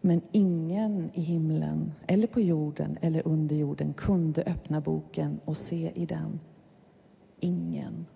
Men 0.00 0.22
ingen 0.32 1.10
i 1.14 1.20
himlen, 1.20 1.92
eller 2.06 2.26
på 2.26 2.40
jorden 2.40 2.98
eller 3.00 3.28
under 3.28 3.56
jorden 3.56 3.92
kunde 3.92 4.42
öppna 4.42 4.80
boken 4.80 5.40
och 5.44 5.56
se 5.56 5.92
i 5.94 6.06
den. 6.06 6.40
Ingen. 7.40 8.06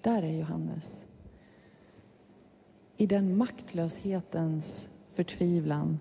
Där 0.00 0.22
är 0.22 0.38
Johannes. 0.38 1.06
I 2.96 3.06
den 3.06 3.36
maktlöshetens 3.36 4.88
förtvivlan 5.08 5.98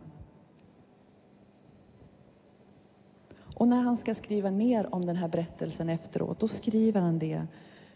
Och 3.61 3.67
när 3.67 3.81
han 3.81 3.97
ska 3.97 4.15
skriva 4.15 4.49
ner 4.49 4.95
om 4.95 5.05
den 5.05 5.15
här 5.15 5.27
berättelsen 5.27 5.89
efteråt, 5.89 6.39
då 6.39 6.47
skriver 6.47 7.01
han 7.01 7.19
det. 7.19 7.47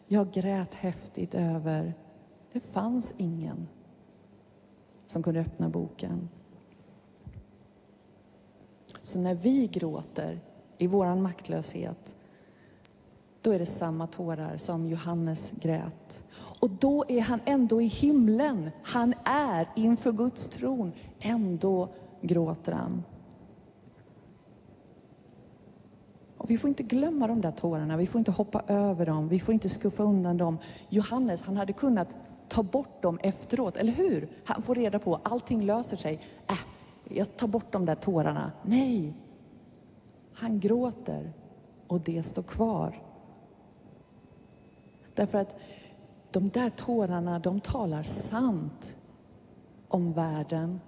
Jag 0.08 0.32
grät 0.32 0.74
häftigt 0.74 1.36
över, 1.36 1.94
det 2.54 2.60
fanns 2.60 3.14
ingen 3.18 3.68
som 5.08 5.24
kunde 5.24 5.40
öppna 5.40 5.70
boken. 5.70 6.30
Så 9.16 9.22
när 9.22 9.36
vi 9.36 9.68
gråter 9.68 10.40
i 10.78 10.88
vår 10.88 11.16
maktlöshet, 11.16 12.16
då 13.42 13.52
är 13.52 13.60
det 13.60 13.66
samma 13.66 14.08
tårar 14.08 14.58
som 14.58 14.86
Johannes 14.86 15.52
grät. 15.52 16.24
Och 16.60 16.70
då 16.70 17.06
är 17.08 17.22
han 17.22 17.40
ändå 17.46 17.82
i 17.82 17.86
himlen. 17.86 18.70
Han 18.84 19.14
är 19.26 19.70
inför 19.76 20.12
Guds 20.12 20.48
tron. 20.48 20.92
Ändå 21.20 21.88
gråter 22.22 22.72
han. 22.72 23.04
Och 26.38 26.50
vi 26.50 26.58
får 26.58 26.68
inte 26.68 26.84
glömma 26.84 27.28
de 27.28 27.42
där 27.42 27.52
tårarna, 27.52 27.98
vi 27.98 28.08
får 28.08 28.20
inte 28.20 28.32
hoppa 28.32 28.64
över 28.68 29.06
dem, 29.06 29.28
vi 29.28 29.40
får 29.40 29.54
inte 29.54 29.70
skuffa 29.70 30.04
undan 30.04 30.38
dem. 30.38 30.58
Johannes, 30.90 31.42
han 31.42 31.58
hade 31.58 31.74
kunnat 31.74 32.16
ta 32.50 32.64
bort 32.64 33.02
dem 33.02 33.20
efteråt, 33.22 33.78
eller 33.78 33.94
hur? 33.94 34.30
Han 34.46 34.62
får 34.62 34.76
reda 34.76 35.00
på, 35.00 35.20
allting 35.24 35.62
löser 35.62 35.98
sig. 35.98 36.22
Äh, 36.48 36.60
jag 37.10 37.38
tar 37.38 37.48
bort 37.48 37.72
de 37.72 37.86
där 37.86 37.96
tårarna. 37.96 38.52
Nej, 38.64 39.14
han 40.34 40.60
gråter 40.60 41.34
och 41.88 42.02
det 42.02 42.24
står 42.24 42.44
kvar. 42.44 43.02
Därför 45.14 45.38
att 45.38 45.56
de 46.32 46.50
där 46.50 46.70
tårarna, 46.70 47.40
de 47.40 47.60
talar 47.60 48.04
sant 48.04 48.96
om 49.88 50.14
världen. 50.14 50.80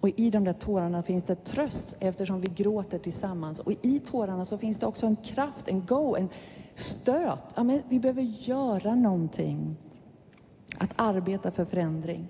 Och 0.00 0.08
i 0.16 0.30
de 0.30 0.44
där 0.44 0.52
tårarna 0.52 1.02
finns 1.02 1.24
det 1.24 1.44
tröst 1.44 1.96
eftersom 2.00 2.40
vi 2.40 2.48
gråter 2.48 2.98
tillsammans. 2.98 3.58
Och 3.58 3.72
i 3.82 4.00
tårarna 4.00 4.44
så 4.44 4.58
finns 4.58 4.76
det 4.76 4.86
också 4.86 5.06
en 5.06 5.16
kraft, 5.16 5.68
en 5.68 5.86
go, 5.86 6.16
en 6.16 6.28
stöt. 6.74 7.44
Ja, 7.56 7.64
men 7.64 7.82
vi 7.88 8.00
behöver 8.00 8.22
göra 8.22 8.94
någonting. 8.94 9.76
Att 10.78 10.90
arbeta 10.96 11.50
för 11.50 11.64
förändring. 11.64 12.28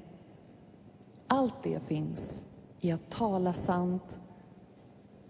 Allt 1.38 1.62
det 1.62 1.82
finns 1.82 2.44
i 2.80 2.92
att 2.92 3.10
tala 3.10 3.52
sant, 3.52 4.20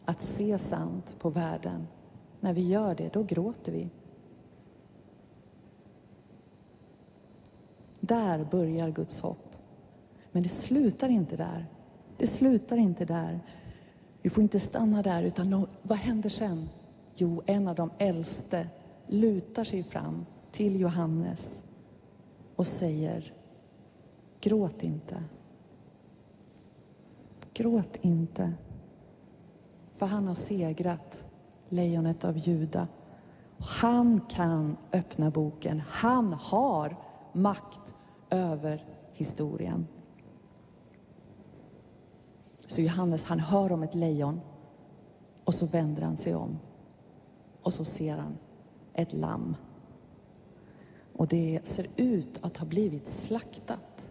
att 0.04 0.20
se 0.22 0.58
sant 0.58 1.16
på 1.18 1.30
världen. 1.30 1.86
När 2.40 2.52
vi 2.52 2.68
gör 2.68 2.94
det, 2.94 3.12
då 3.12 3.22
gråter 3.22 3.72
vi. 3.72 3.88
Där 8.00 8.44
börjar 8.50 8.90
Guds 8.90 9.20
hopp. 9.20 9.56
Men 10.32 10.42
det 10.42 10.48
slutar 10.48 11.08
inte 11.08 11.36
där. 11.36 11.66
Det 12.16 12.26
slutar 12.26 12.76
inte 12.76 13.04
där. 13.04 13.40
Vi 14.22 14.30
får 14.30 14.42
inte 14.42 14.60
stanna 14.60 15.02
där, 15.02 15.22
utan 15.22 15.66
vad 15.82 15.98
händer 15.98 16.30
sen? 16.30 16.68
Jo, 17.14 17.42
en 17.46 17.68
av 17.68 17.74
de 17.74 17.90
äldste 17.98 18.68
lutar 19.06 19.64
sig 19.64 19.82
fram 19.82 20.26
till 20.50 20.80
Johannes 20.80 21.62
och 22.56 22.66
säger 22.66 23.34
Gråt 24.40 24.82
inte. 24.82 25.22
Gråt 27.58 27.96
inte. 28.00 28.52
För 29.94 30.06
han 30.06 30.26
har 30.26 30.34
segrat 30.34 31.24
lejonet 31.68 32.24
av 32.24 32.36
Juda. 32.36 32.88
Han 33.58 34.20
kan 34.20 34.76
öppna 34.92 35.30
boken. 35.30 35.82
Han 35.88 36.32
har 36.32 36.96
makt 37.32 37.94
över 38.30 38.84
historien. 39.12 39.86
Så 42.66 42.80
Johannes 42.80 43.24
han 43.24 43.40
hör 43.40 43.72
om 43.72 43.82
ett 43.82 43.94
lejon 43.94 44.40
och 45.44 45.54
så 45.54 45.66
vänder 45.66 46.02
han 46.02 46.16
sig 46.16 46.34
om 46.34 46.58
och 47.62 47.74
så 47.74 47.84
ser 47.84 48.16
han 48.16 48.38
ett 48.94 49.12
lamm. 49.12 49.56
Och 51.12 51.28
det 51.28 51.60
ser 51.64 51.86
ut 51.96 52.44
att 52.44 52.56
ha 52.56 52.66
blivit 52.66 53.06
slaktat. 53.06 54.07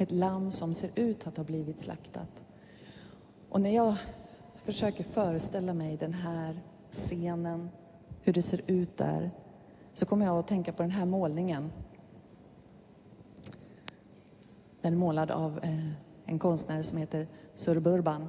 Ett 0.00 0.10
lamm 0.10 0.50
som 0.50 0.74
ser 0.74 0.90
ut 0.94 1.26
att 1.26 1.36
ha 1.36 1.44
blivit 1.44 1.78
slaktat. 1.78 2.44
Och 3.48 3.60
när 3.60 3.74
jag 3.74 3.96
försöker 4.62 5.04
föreställa 5.04 5.74
mig 5.74 5.96
den 5.96 6.14
här 6.14 6.60
scenen, 6.90 7.70
hur 8.22 8.32
det 8.32 8.42
ser 8.42 8.60
ut 8.66 8.96
där, 8.96 9.30
så 9.94 10.06
kommer 10.06 10.26
jag 10.26 10.38
att 10.38 10.46
tänka 10.48 10.72
på 10.72 10.82
den 10.82 10.90
här 10.90 11.04
målningen. 11.04 11.72
Den 14.80 14.92
är 14.92 14.96
målad 14.96 15.30
av 15.30 15.60
eh, 15.62 15.90
en 16.24 16.38
konstnär 16.38 16.82
som 16.82 16.98
heter 16.98 17.26
Surburban. 17.54 18.28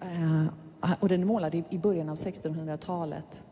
Eh, 0.00 0.46
och 1.00 1.08
den 1.08 1.20
är 1.20 1.26
målad 1.26 1.54
i 1.54 1.78
början 1.78 2.08
av 2.08 2.16
1600-talet. 2.16 3.44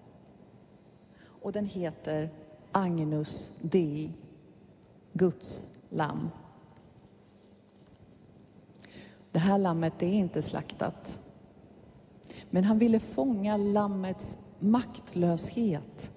Och 1.43 1.53
den 1.53 1.67
heter 1.67 2.31
Agnus 2.73 3.53
Dei, 3.63 4.13
Guds 5.13 5.69
lamm. 5.91 6.31
Det 9.33 9.39
här 9.39 9.59
lammet 9.59 10.03
är 10.03 10.13
inte 10.13 10.43
slaktat. 10.43 11.21
Men 12.51 12.65
han 12.65 12.79
ville 12.79 13.01
fånga 13.01 13.57
lammets 13.57 14.39
maktlöshet. 14.59 16.13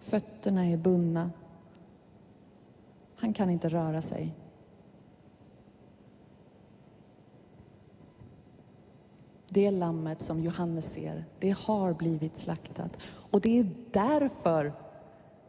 Fötterna 0.00 0.66
är 0.66 0.76
bundna. 0.76 1.30
Han 3.16 3.32
kan 3.32 3.50
inte 3.50 3.68
röra 3.68 4.02
sig. 4.02 4.34
Det 9.50 9.70
lammet 9.70 10.20
som 10.22 10.40
Johannes 10.40 10.92
ser, 10.92 11.24
det 11.38 11.56
har 11.58 11.92
blivit 11.92 12.36
slaktat. 12.36 12.96
Och 13.30 13.40
det 13.40 13.58
är 13.58 13.70
därför 13.90 14.72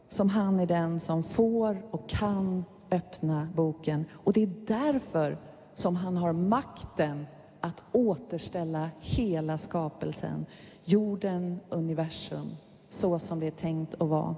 som 0.08 0.28
han 0.28 0.60
är 0.60 0.66
den 0.66 1.00
som 1.00 1.22
får 1.22 1.82
och 1.90 2.08
kan 2.08 2.64
öppna 2.90 3.48
boken. 3.54 4.04
Och 4.12 4.32
det 4.32 4.42
är 4.42 4.52
därför 4.66 5.38
som 5.74 5.96
han 5.96 6.16
har 6.16 6.32
makten 6.32 7.26
att 7.60 7.82
återställa 7.92 8.90
hela 9.00 9.58
skapelsen, 9.58 10.46
jorden, 10.84 11.60
universum, 11.68 12.50
så 12.88 13.18
som 13.18 13.40
det 13.40 13.46
är 13.46 13.50
tänkt 13.50 13.94
att 13.94 14.08
vara. 14.08 14.36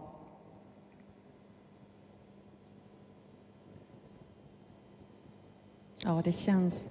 Ja, 6.05 6.23
det 6.25 6.33
känns 6.33 6.91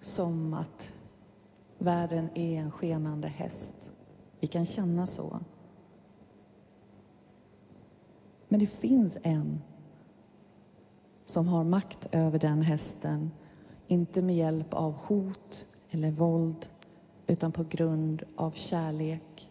som 0.00 0.54
att 0.54 0.92
världen 1.78 2.30
är 2.34 2.60
en 2.60 2.70
skenande 2.70 3.28
häst. 3.28 3.90
Vi 4.40 4.46
kan 4.46 4.66
känna 4.66 5.06
så. 5.06 5.40
Men 8.52 8.60
det 8.60 8.66
finns 8.66 9.18
en 9.22 9.60
som 11.24 11.48
har 11.48 11.64
makt 11.64 12.08
över 12.12 12.38
den 12.38 12.62
hästen, 12.62 13.30
inte 13.86 14.22
med 14.22 14.36
hjälp 14.36 14.74
av 14.74 14.92
hot 14.92 15.66
eller 15.90 16.10
våld, 16.10 16.70
utan 17.26 17.52
på 17.52 17.64
grund 17.64 18.22
av 18.36 18.50
kärlek 18.50 19.50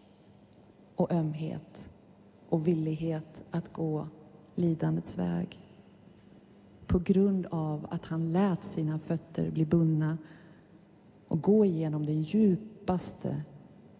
och 0.95 1.13
ömhet 1.13 1.89
och 2.49 2.67
villighet 2.67 3.43
att 3.51 3.73
gå 3.73 4.07
lidandets 4.55 5.17
väg 5.17 5.59
på 6.89 6.99
grund 6.99 7.45
av 7.45 7.87
att 7.89 8.05
han 8.05 8.31
lät 8.31 8.63
sina 8.63 8.99
fötter 8.99 9.51
bli 9.51 9.65
bundna 9.65 10.17
och 11.27 11.41
gå 11.41 11.65
igenom 11.65 12.05
den 12.05 12.21
djupaste, 12.21 13.43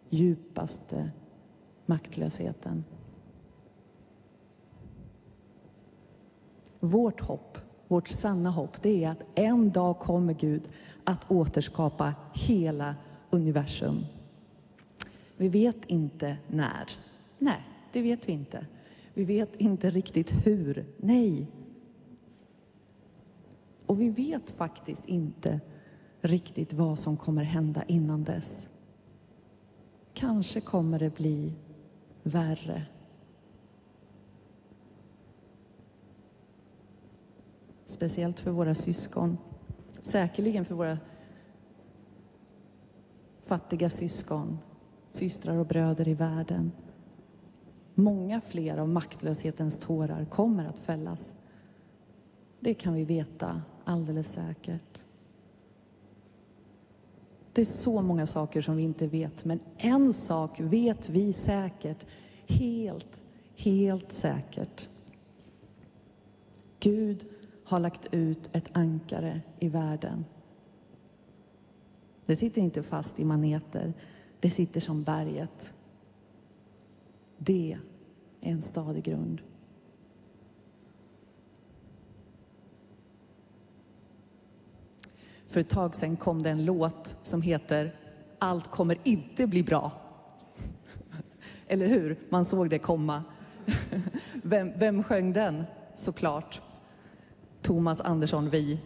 djupaste 0.10 1.12
maktlösheten. 1.86 2.84
Vårt 6.80 7.22
hopp, 7.22 7.58
vårt 7.88 8.08
sanna 8.08 8.50
hopp, 8.50 8.82
det 8.82 9.04
är 9.04 9.10
att 9.10 9.24
en 9.36 9.72
dag 9.72 10.00
kommer 10.00 10.34
Gud 10.34 10.70
att 11.04 11.32
återskapa 11.32 12.14
hela 12.34 12.96
universum. 13.30 14.06
Vi 15.38 15.50
vet 15.50 15.86
inte 15.86 16.38
när. 16.48 16.86
Nej, 17.38 17.64
det 17.92 18.02
vet 18.02 18.30
vi 18.30 18.34
inte. 18.34 18.66
Vi 19.14 19.26
vet 19.26 19.56
inte 19.56 19.90
riktigt 19.90 20.32
hur. 20.46 20.86
Nej, 20.98 21.48
och 23.90 24.02
vi 24.02 24.10
vet 24.10 24.50
faktiskt 24.50 25.06
inte 25.06 25.60
riktigt 26.22 26.74
vad 26.74 27.00
som 27.00 27.18
kommer 27.18 27.44
hända 27.44 27.84
innan 27.88 28.24
dess. 28.24 28.68
Kanske 30.14 30.62
kommer 30.62 31.00
det 31.00 31.16
bli 31.16 31.54
värre. 32.24 32.86
Speciellt 38.00 38.40
för 38.40 38.52
våra 38.52 38.76
syskon. 38.76 39.38
Säkerligen 40.02 40.66
för 40.66 40.76
våra 40.76 40.98
fattiga 43.44 43.90
syskon, 43.90 44.58
systrar 45.12 45.58
och 45.58 45.66
bröder 45.66 46.08
i 46.08 46.14
världen. 46.14 46.72
Många 47.96 48.42
fler 48.42 48.78
av 48.78 48.90
maktlöshetens 48.90 49.78
tårar 49.78 50.26
kommer 50.26 50.66
att 50.66 50.80
fällas. 50.80 51.36
Det 52.60 52.74
kan 52.74 52.94
vi 52.94 53.06
veta 53.06 53.62
alldeles 53.84 54.28
säkert. 54.28 55.02
Det 57.54 57.62
är 57.62 57.66
så 57.66 58.02
många 58.02 58.28
saker 58.28 58.62
som 58.62 58.76
vi 58.76 58.84
inte 58.84 59.08
vet, 59.08 59.46
men 59.46 59.60
en 59.78 60.14
sak 60.14 60.60
vet 60.60 61.10
vi 61.10 61.34
säkert. 61.34 62.06
Helt, 62.48 63.24
helt 63.56 64.12
säkert. 64.12 64.90
Gud 66.80 67.26
har 67.70 67.80
lagt 67.80 68.06
ut 68.12 68.50
ett 68.54 68.70
ankare 68.74 69.42
i 69.60 69.70
världen. 69.70 70.26
Det 72.26 72.36
sitter 72.36 72.62
inte 72.62 72.84
fast 72.84 73.20
i 73.20 73.26
maneter, 73.26 73.94
det 74.40 74.50
sitter 74.50 74.80
som 74.80 75.04
berget. 75.04 75.74
Det 77.38 77.78
är 78.42 78.50
en 78.50 78.62
stadig 78.62 79.04
grund. 79.04 79.42
För 85.48 85.60
ett 85.60 85.70
tag 85.70 85.96
sedan 85.96 86.18
kom 86.18 86.44
det 86.44 86.50
en 86.50 86.66
låt 86.66 87.16
som 87.24 87.42
heter 87.42 87.96
Allt 88.40 88.72
kommer 88.72 88.98
inte 89.04 89.48
bli 89.48 89.64
bra. 89.64 89.92
Eller 91.68 91.88
hur? 91.88 92.20
Man 92.30 92.46
såg 92.46 92.70
det 92.70 92.80
komma. 92.80 93.24
Vem, 94.34 94.72
vem 94.80 95.04
sjöng 95.04 95.34
den? 95.34 95.64
Såklart. 95.96 96.62
Thomas 97.62 98.02
Andersson 98.02 98.50
Vi. 98.50 98.80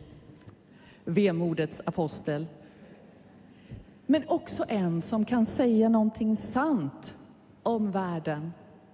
Vemodets 1.06 1.82
apostel. 1.86 2.46
Men 4.06 4.24
också 4.28 4.66
en 4.68 5.02
som 5.02 5.26
kan 5.26 5.46
säga 5.46 5.90
någonting 5.90 6.36
sant 6.36 7.18
om 7.64 7.92
världen 7.92 8.52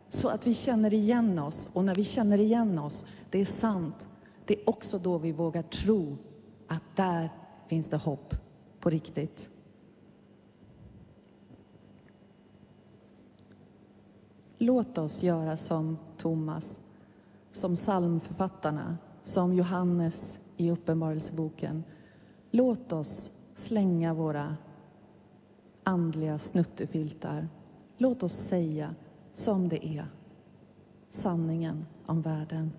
så 0.09 0.29
att 0.29 0.47
vi 0.47 0.53
känner 0.53 0.93
igen 0.93 1.39
oss. 1.39 1.69
Och 1.73 1.85
när 1.85 1.95
vi 1.95 2.03
känner 2.03 2.39
igen 2.39 2.79
oss, 2.79 3.05
det 3.29 3.39
är 3.39 3.45
sant, 3.45 4.07
det 4.45 4.61
är 4.61 4.69
också 4.69 4.99
då 4.99 5.17
vi 5.17 5.31
vågar 5.31 5.61
tro 5.61 6.17
att 6.67 6.83
där 6.95 7.29
finns 7.67 7.87
det 7.87 7.97
hopp 7.97 8.35
på 8.79 8.89
riktigt. 8.89 9.49
Låt 14.57 14.97
oss 14.97 15.23
göra 15.23 15.57
som 15.57 15.97
Thomas, 16.17 16.79
som 17.51 17.75
psalmförfattarna, 17.75 18.97
som 19.23 19.53
Johannes 19.53 20.39
i 20.57 20.71
Uppenbarelseboken. 20.71 21.83
Låt 22.51 22.91
oss 22.91 23.31
slänga 23.53 24.13
våra 24.13 24.57
andliga 25.83 26.39
snuttefiltar. 26.39 27.47
Låt 27.97 28.23
oss 28.23 28.33
säga 28.33 28.95
som 29.31 29.69
det 29.69 29.87
är, 29.87 30.05
sanningen 31.09 31.85
om 32.05 32.21
världen. 32.21 32.71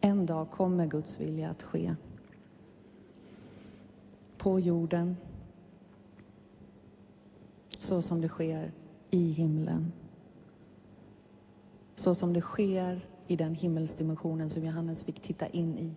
En 0.00 0.26
dag 0.26 0.50
kommer 0.50 0.86
Guds 0.86 1.20
vilja 1.20 1.50
att 1.50 1.62
ske. 1.62 1.94
På 4.38 4.60
jorden, 4.60 5.16
så 7.78 8.02
som 8.02 8.20
det 8.20 8.28
sker 8.28 8.72
i 9.10 9.32
himlen. 9.32 9.92
Så 12.02 12.14
som 12.14 12.32
det 12.32 12.40
sker 12.40 13.00
i 13.26 13.36
den 13.36 13.54
himmelsdimensionen 13.54 14.48
som 14.48 14.64
Johannes 14.64 15.04
fick 15.04 15.20
titta 15.20 15.46
in 15.46 15.78
i. 15.78 15.94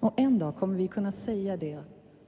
Och 0.00 0.12
en 0.16 0.38
dag 0.38 0.56
kommer 0.56 0.76
vi 0.76 0.88
kunna 0.88 1.12
säga 1.12 1.56
det, 1.56 1.82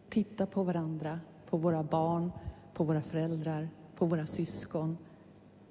titta 0.08 0.46
på 0.46 0.62
varandra, 0.62 1.20
på 1.46 1.56
våra 1.56 1.82
barn, 1.82 2.32
på 2.74 2.84
våra 2.84 3.02
föräldrar, 3.02 3.68
på 3.94 4.06
våra 4.06 4.26
syskon 4.26 4.98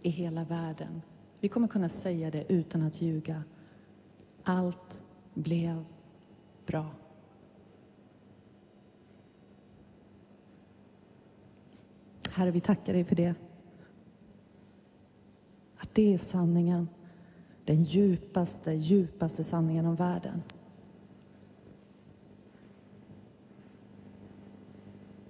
i 0.02 0.10
hela 0.10 0.44
världen. 0.44 1.02
Vi 1.40 1.48
kommer 1.48 1.68
kunna 1.68 1.90
säga 1.90 2.32
det 2.32 2.46
utan 2.50 2.82
att 2.82 3.02
ljuga. 3.02 3.44
Allt 4.44 5.04
blev 5.34 5.86
bra. 6.66 6.86
Herre, 12.32 12.52
vi 12.52 12.62
tackar 12.62 12.94
dig 12.94 13.04
för 13.04 13.16
det. 13.16 13.36
Det 15.94 16.14
är 16.14 16.18
sanningen. 16.18 16.90
Den 17.66 17.84
djupaste, 17.84 18.74
djupaste 18.74 19.44
sanningen 19.44 19.86
om 19.86 19.96
världen. 19.96 20.42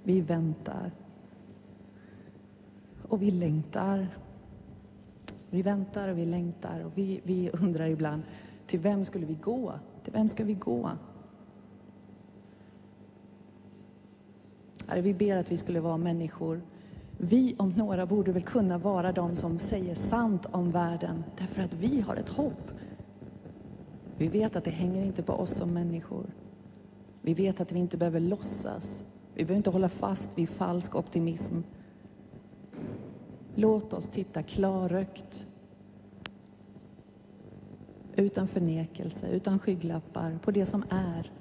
Vi 0.03 0.21
väntar. 0.21 0.91
Och 3.07 3.21
vi 3.21 3.31
längtar. 3.31 4.07
Vi 5.49 5.61
väntar 5.61 6.09
och 6.09 6.17
vi 6.17 6.25
längtar 6.25 6.85
och 6.85 6.91
vi, 6.95 7.21
vi 7.23 7.49
undrar 7.49 7.85
ibland, 7.85 8.23
till 8.67 8.79
vem 8.79 9.05
skulle 9.05 9.25
vi 9.25 9.35
gå? 9.35 9.73
Till 10.03 10.13
vem 10.13 10.29
ska 10.29 10.43
vi 10.43 10.53
gå? 10.53 10.91
Herre, 14.87 15.01
vi 15.01 15.13
ber 15.13 15.37
att 15.37 15.51
vi 15.51 15.57
skulle 15.57 15.79
vara 15.79 15.97
människor. 15.97 16.61
Vi 17.17 17.55
om 17.57 17.69
några 17.69 18.05
borde 18.05 18.31
väl 18.31 18.43
kunna 18.43 18.77
vara 18.77 19.11
de 19.11 19.35
som 19.35 19.59
säger 19.59 19.95
sant 19.95 20.45
om 20.51 20.71
världen, 20.71 21.23
därför 21.37 21.61
att 21.61 21.73
vi 21.73 22.01
har 22.01 22.15
ett 22.15 22.29
hopp. 22.29 22.71
Vi 24.17 24.27
vet 24.27 24.55
att 24.55 24.63
det 24.63 24.71
hänger 24.71 25.05
inte 25.05 25.23
på 25.23 25.33
oss 25.33 25.55
som 25.55 25.73
människor. 25.73 26.25
Vi 27.21 27.33
vet 27.33 27.61
att 27.61 27.71
vi 27.71 27.79
inte 27.79 27.97
behöver 27.97 28.19
låtsas. 28.19 29.05
Vi 29.33 29.45
behöver 29.45 29.57
inte 29.57 29.69
hålla 29.69 29.89
fast 29.89 30.29
vid 30.37 30.49
falsk 30.49 30.95
optimism. 30.95 31.55
Låt 33.55 33.93
oss 33.93 34.07
titta 34.07 34.43
klarrökt. 34.43 35.47
Utan 38.15 38.47
förnekelse, 38.47 39.27
utan 39.27 39.59
skygglappar, 39.59 40.37
på 40.43 40.51
det 40.51 40.65
som 40.65 40.83
är. 40.89 41.31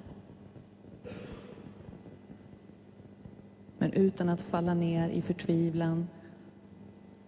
Utan 3.95 4.29
att 4.29 4.41
falla 4.41 4.73
ner 4.73 5.09
i 5.09 5.21
förtvivlan 5.21 6.07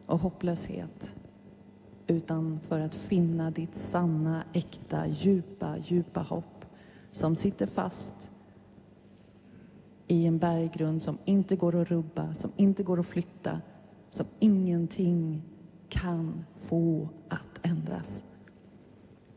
och 0.05 0.19
hopplöshet. 0.19 1.15
Utan 2.07 2.59
för 2.59 2.79
att 2.79 2.95
finna 2.95 3.51
ditt 3.51 3.75
sanna, 3.75 4.43
äkta, 4.53 5.07
djupa, 5.07 5.77
djupa 5.77 6.21
hopp 6.21 6.65
som 7.11 7.35
sitter 7.35 7.65
fast 7.65 8.31
i 10.07 10.25
en 10.25 10.37
berggrund 10.37 11.01
som 11.01 11.17
inte 11.25 11.55
går 11.55 11.75
att 11.75 11.87
rubba, 11.87 12.33
som 12.33 12.51
inte 12.55 12.83
går 12.83 12.99
att 12.99 13.05
flytta, 13.05 13.61
som 14.09 14.25
ingenting 14.39 15.41
kan 15.89 16.45
få 16.55 17.09
att 17.29 17.65
ändras. 17.65 18.23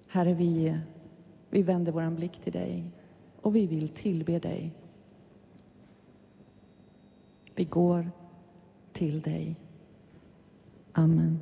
Herre, 0.08 0.34
vi, 0.34 0.78
vi 1.50 1.62
vänder 1.62 1.92
vår 1.92 2.10
blick 2.10 2.38
till 2.38 2.52
dig 2.52 2.90
och 3.42 3.56
vi 3.56 3.66
vill 3.66 3.88
tillbe 3.88 4.38
dig. 4.38 4.72
Vi 7.58 7.64
går 7.64 8.10
till 8.92 9.20
dig. 9.20 9.56
Amen. 10.92 11.40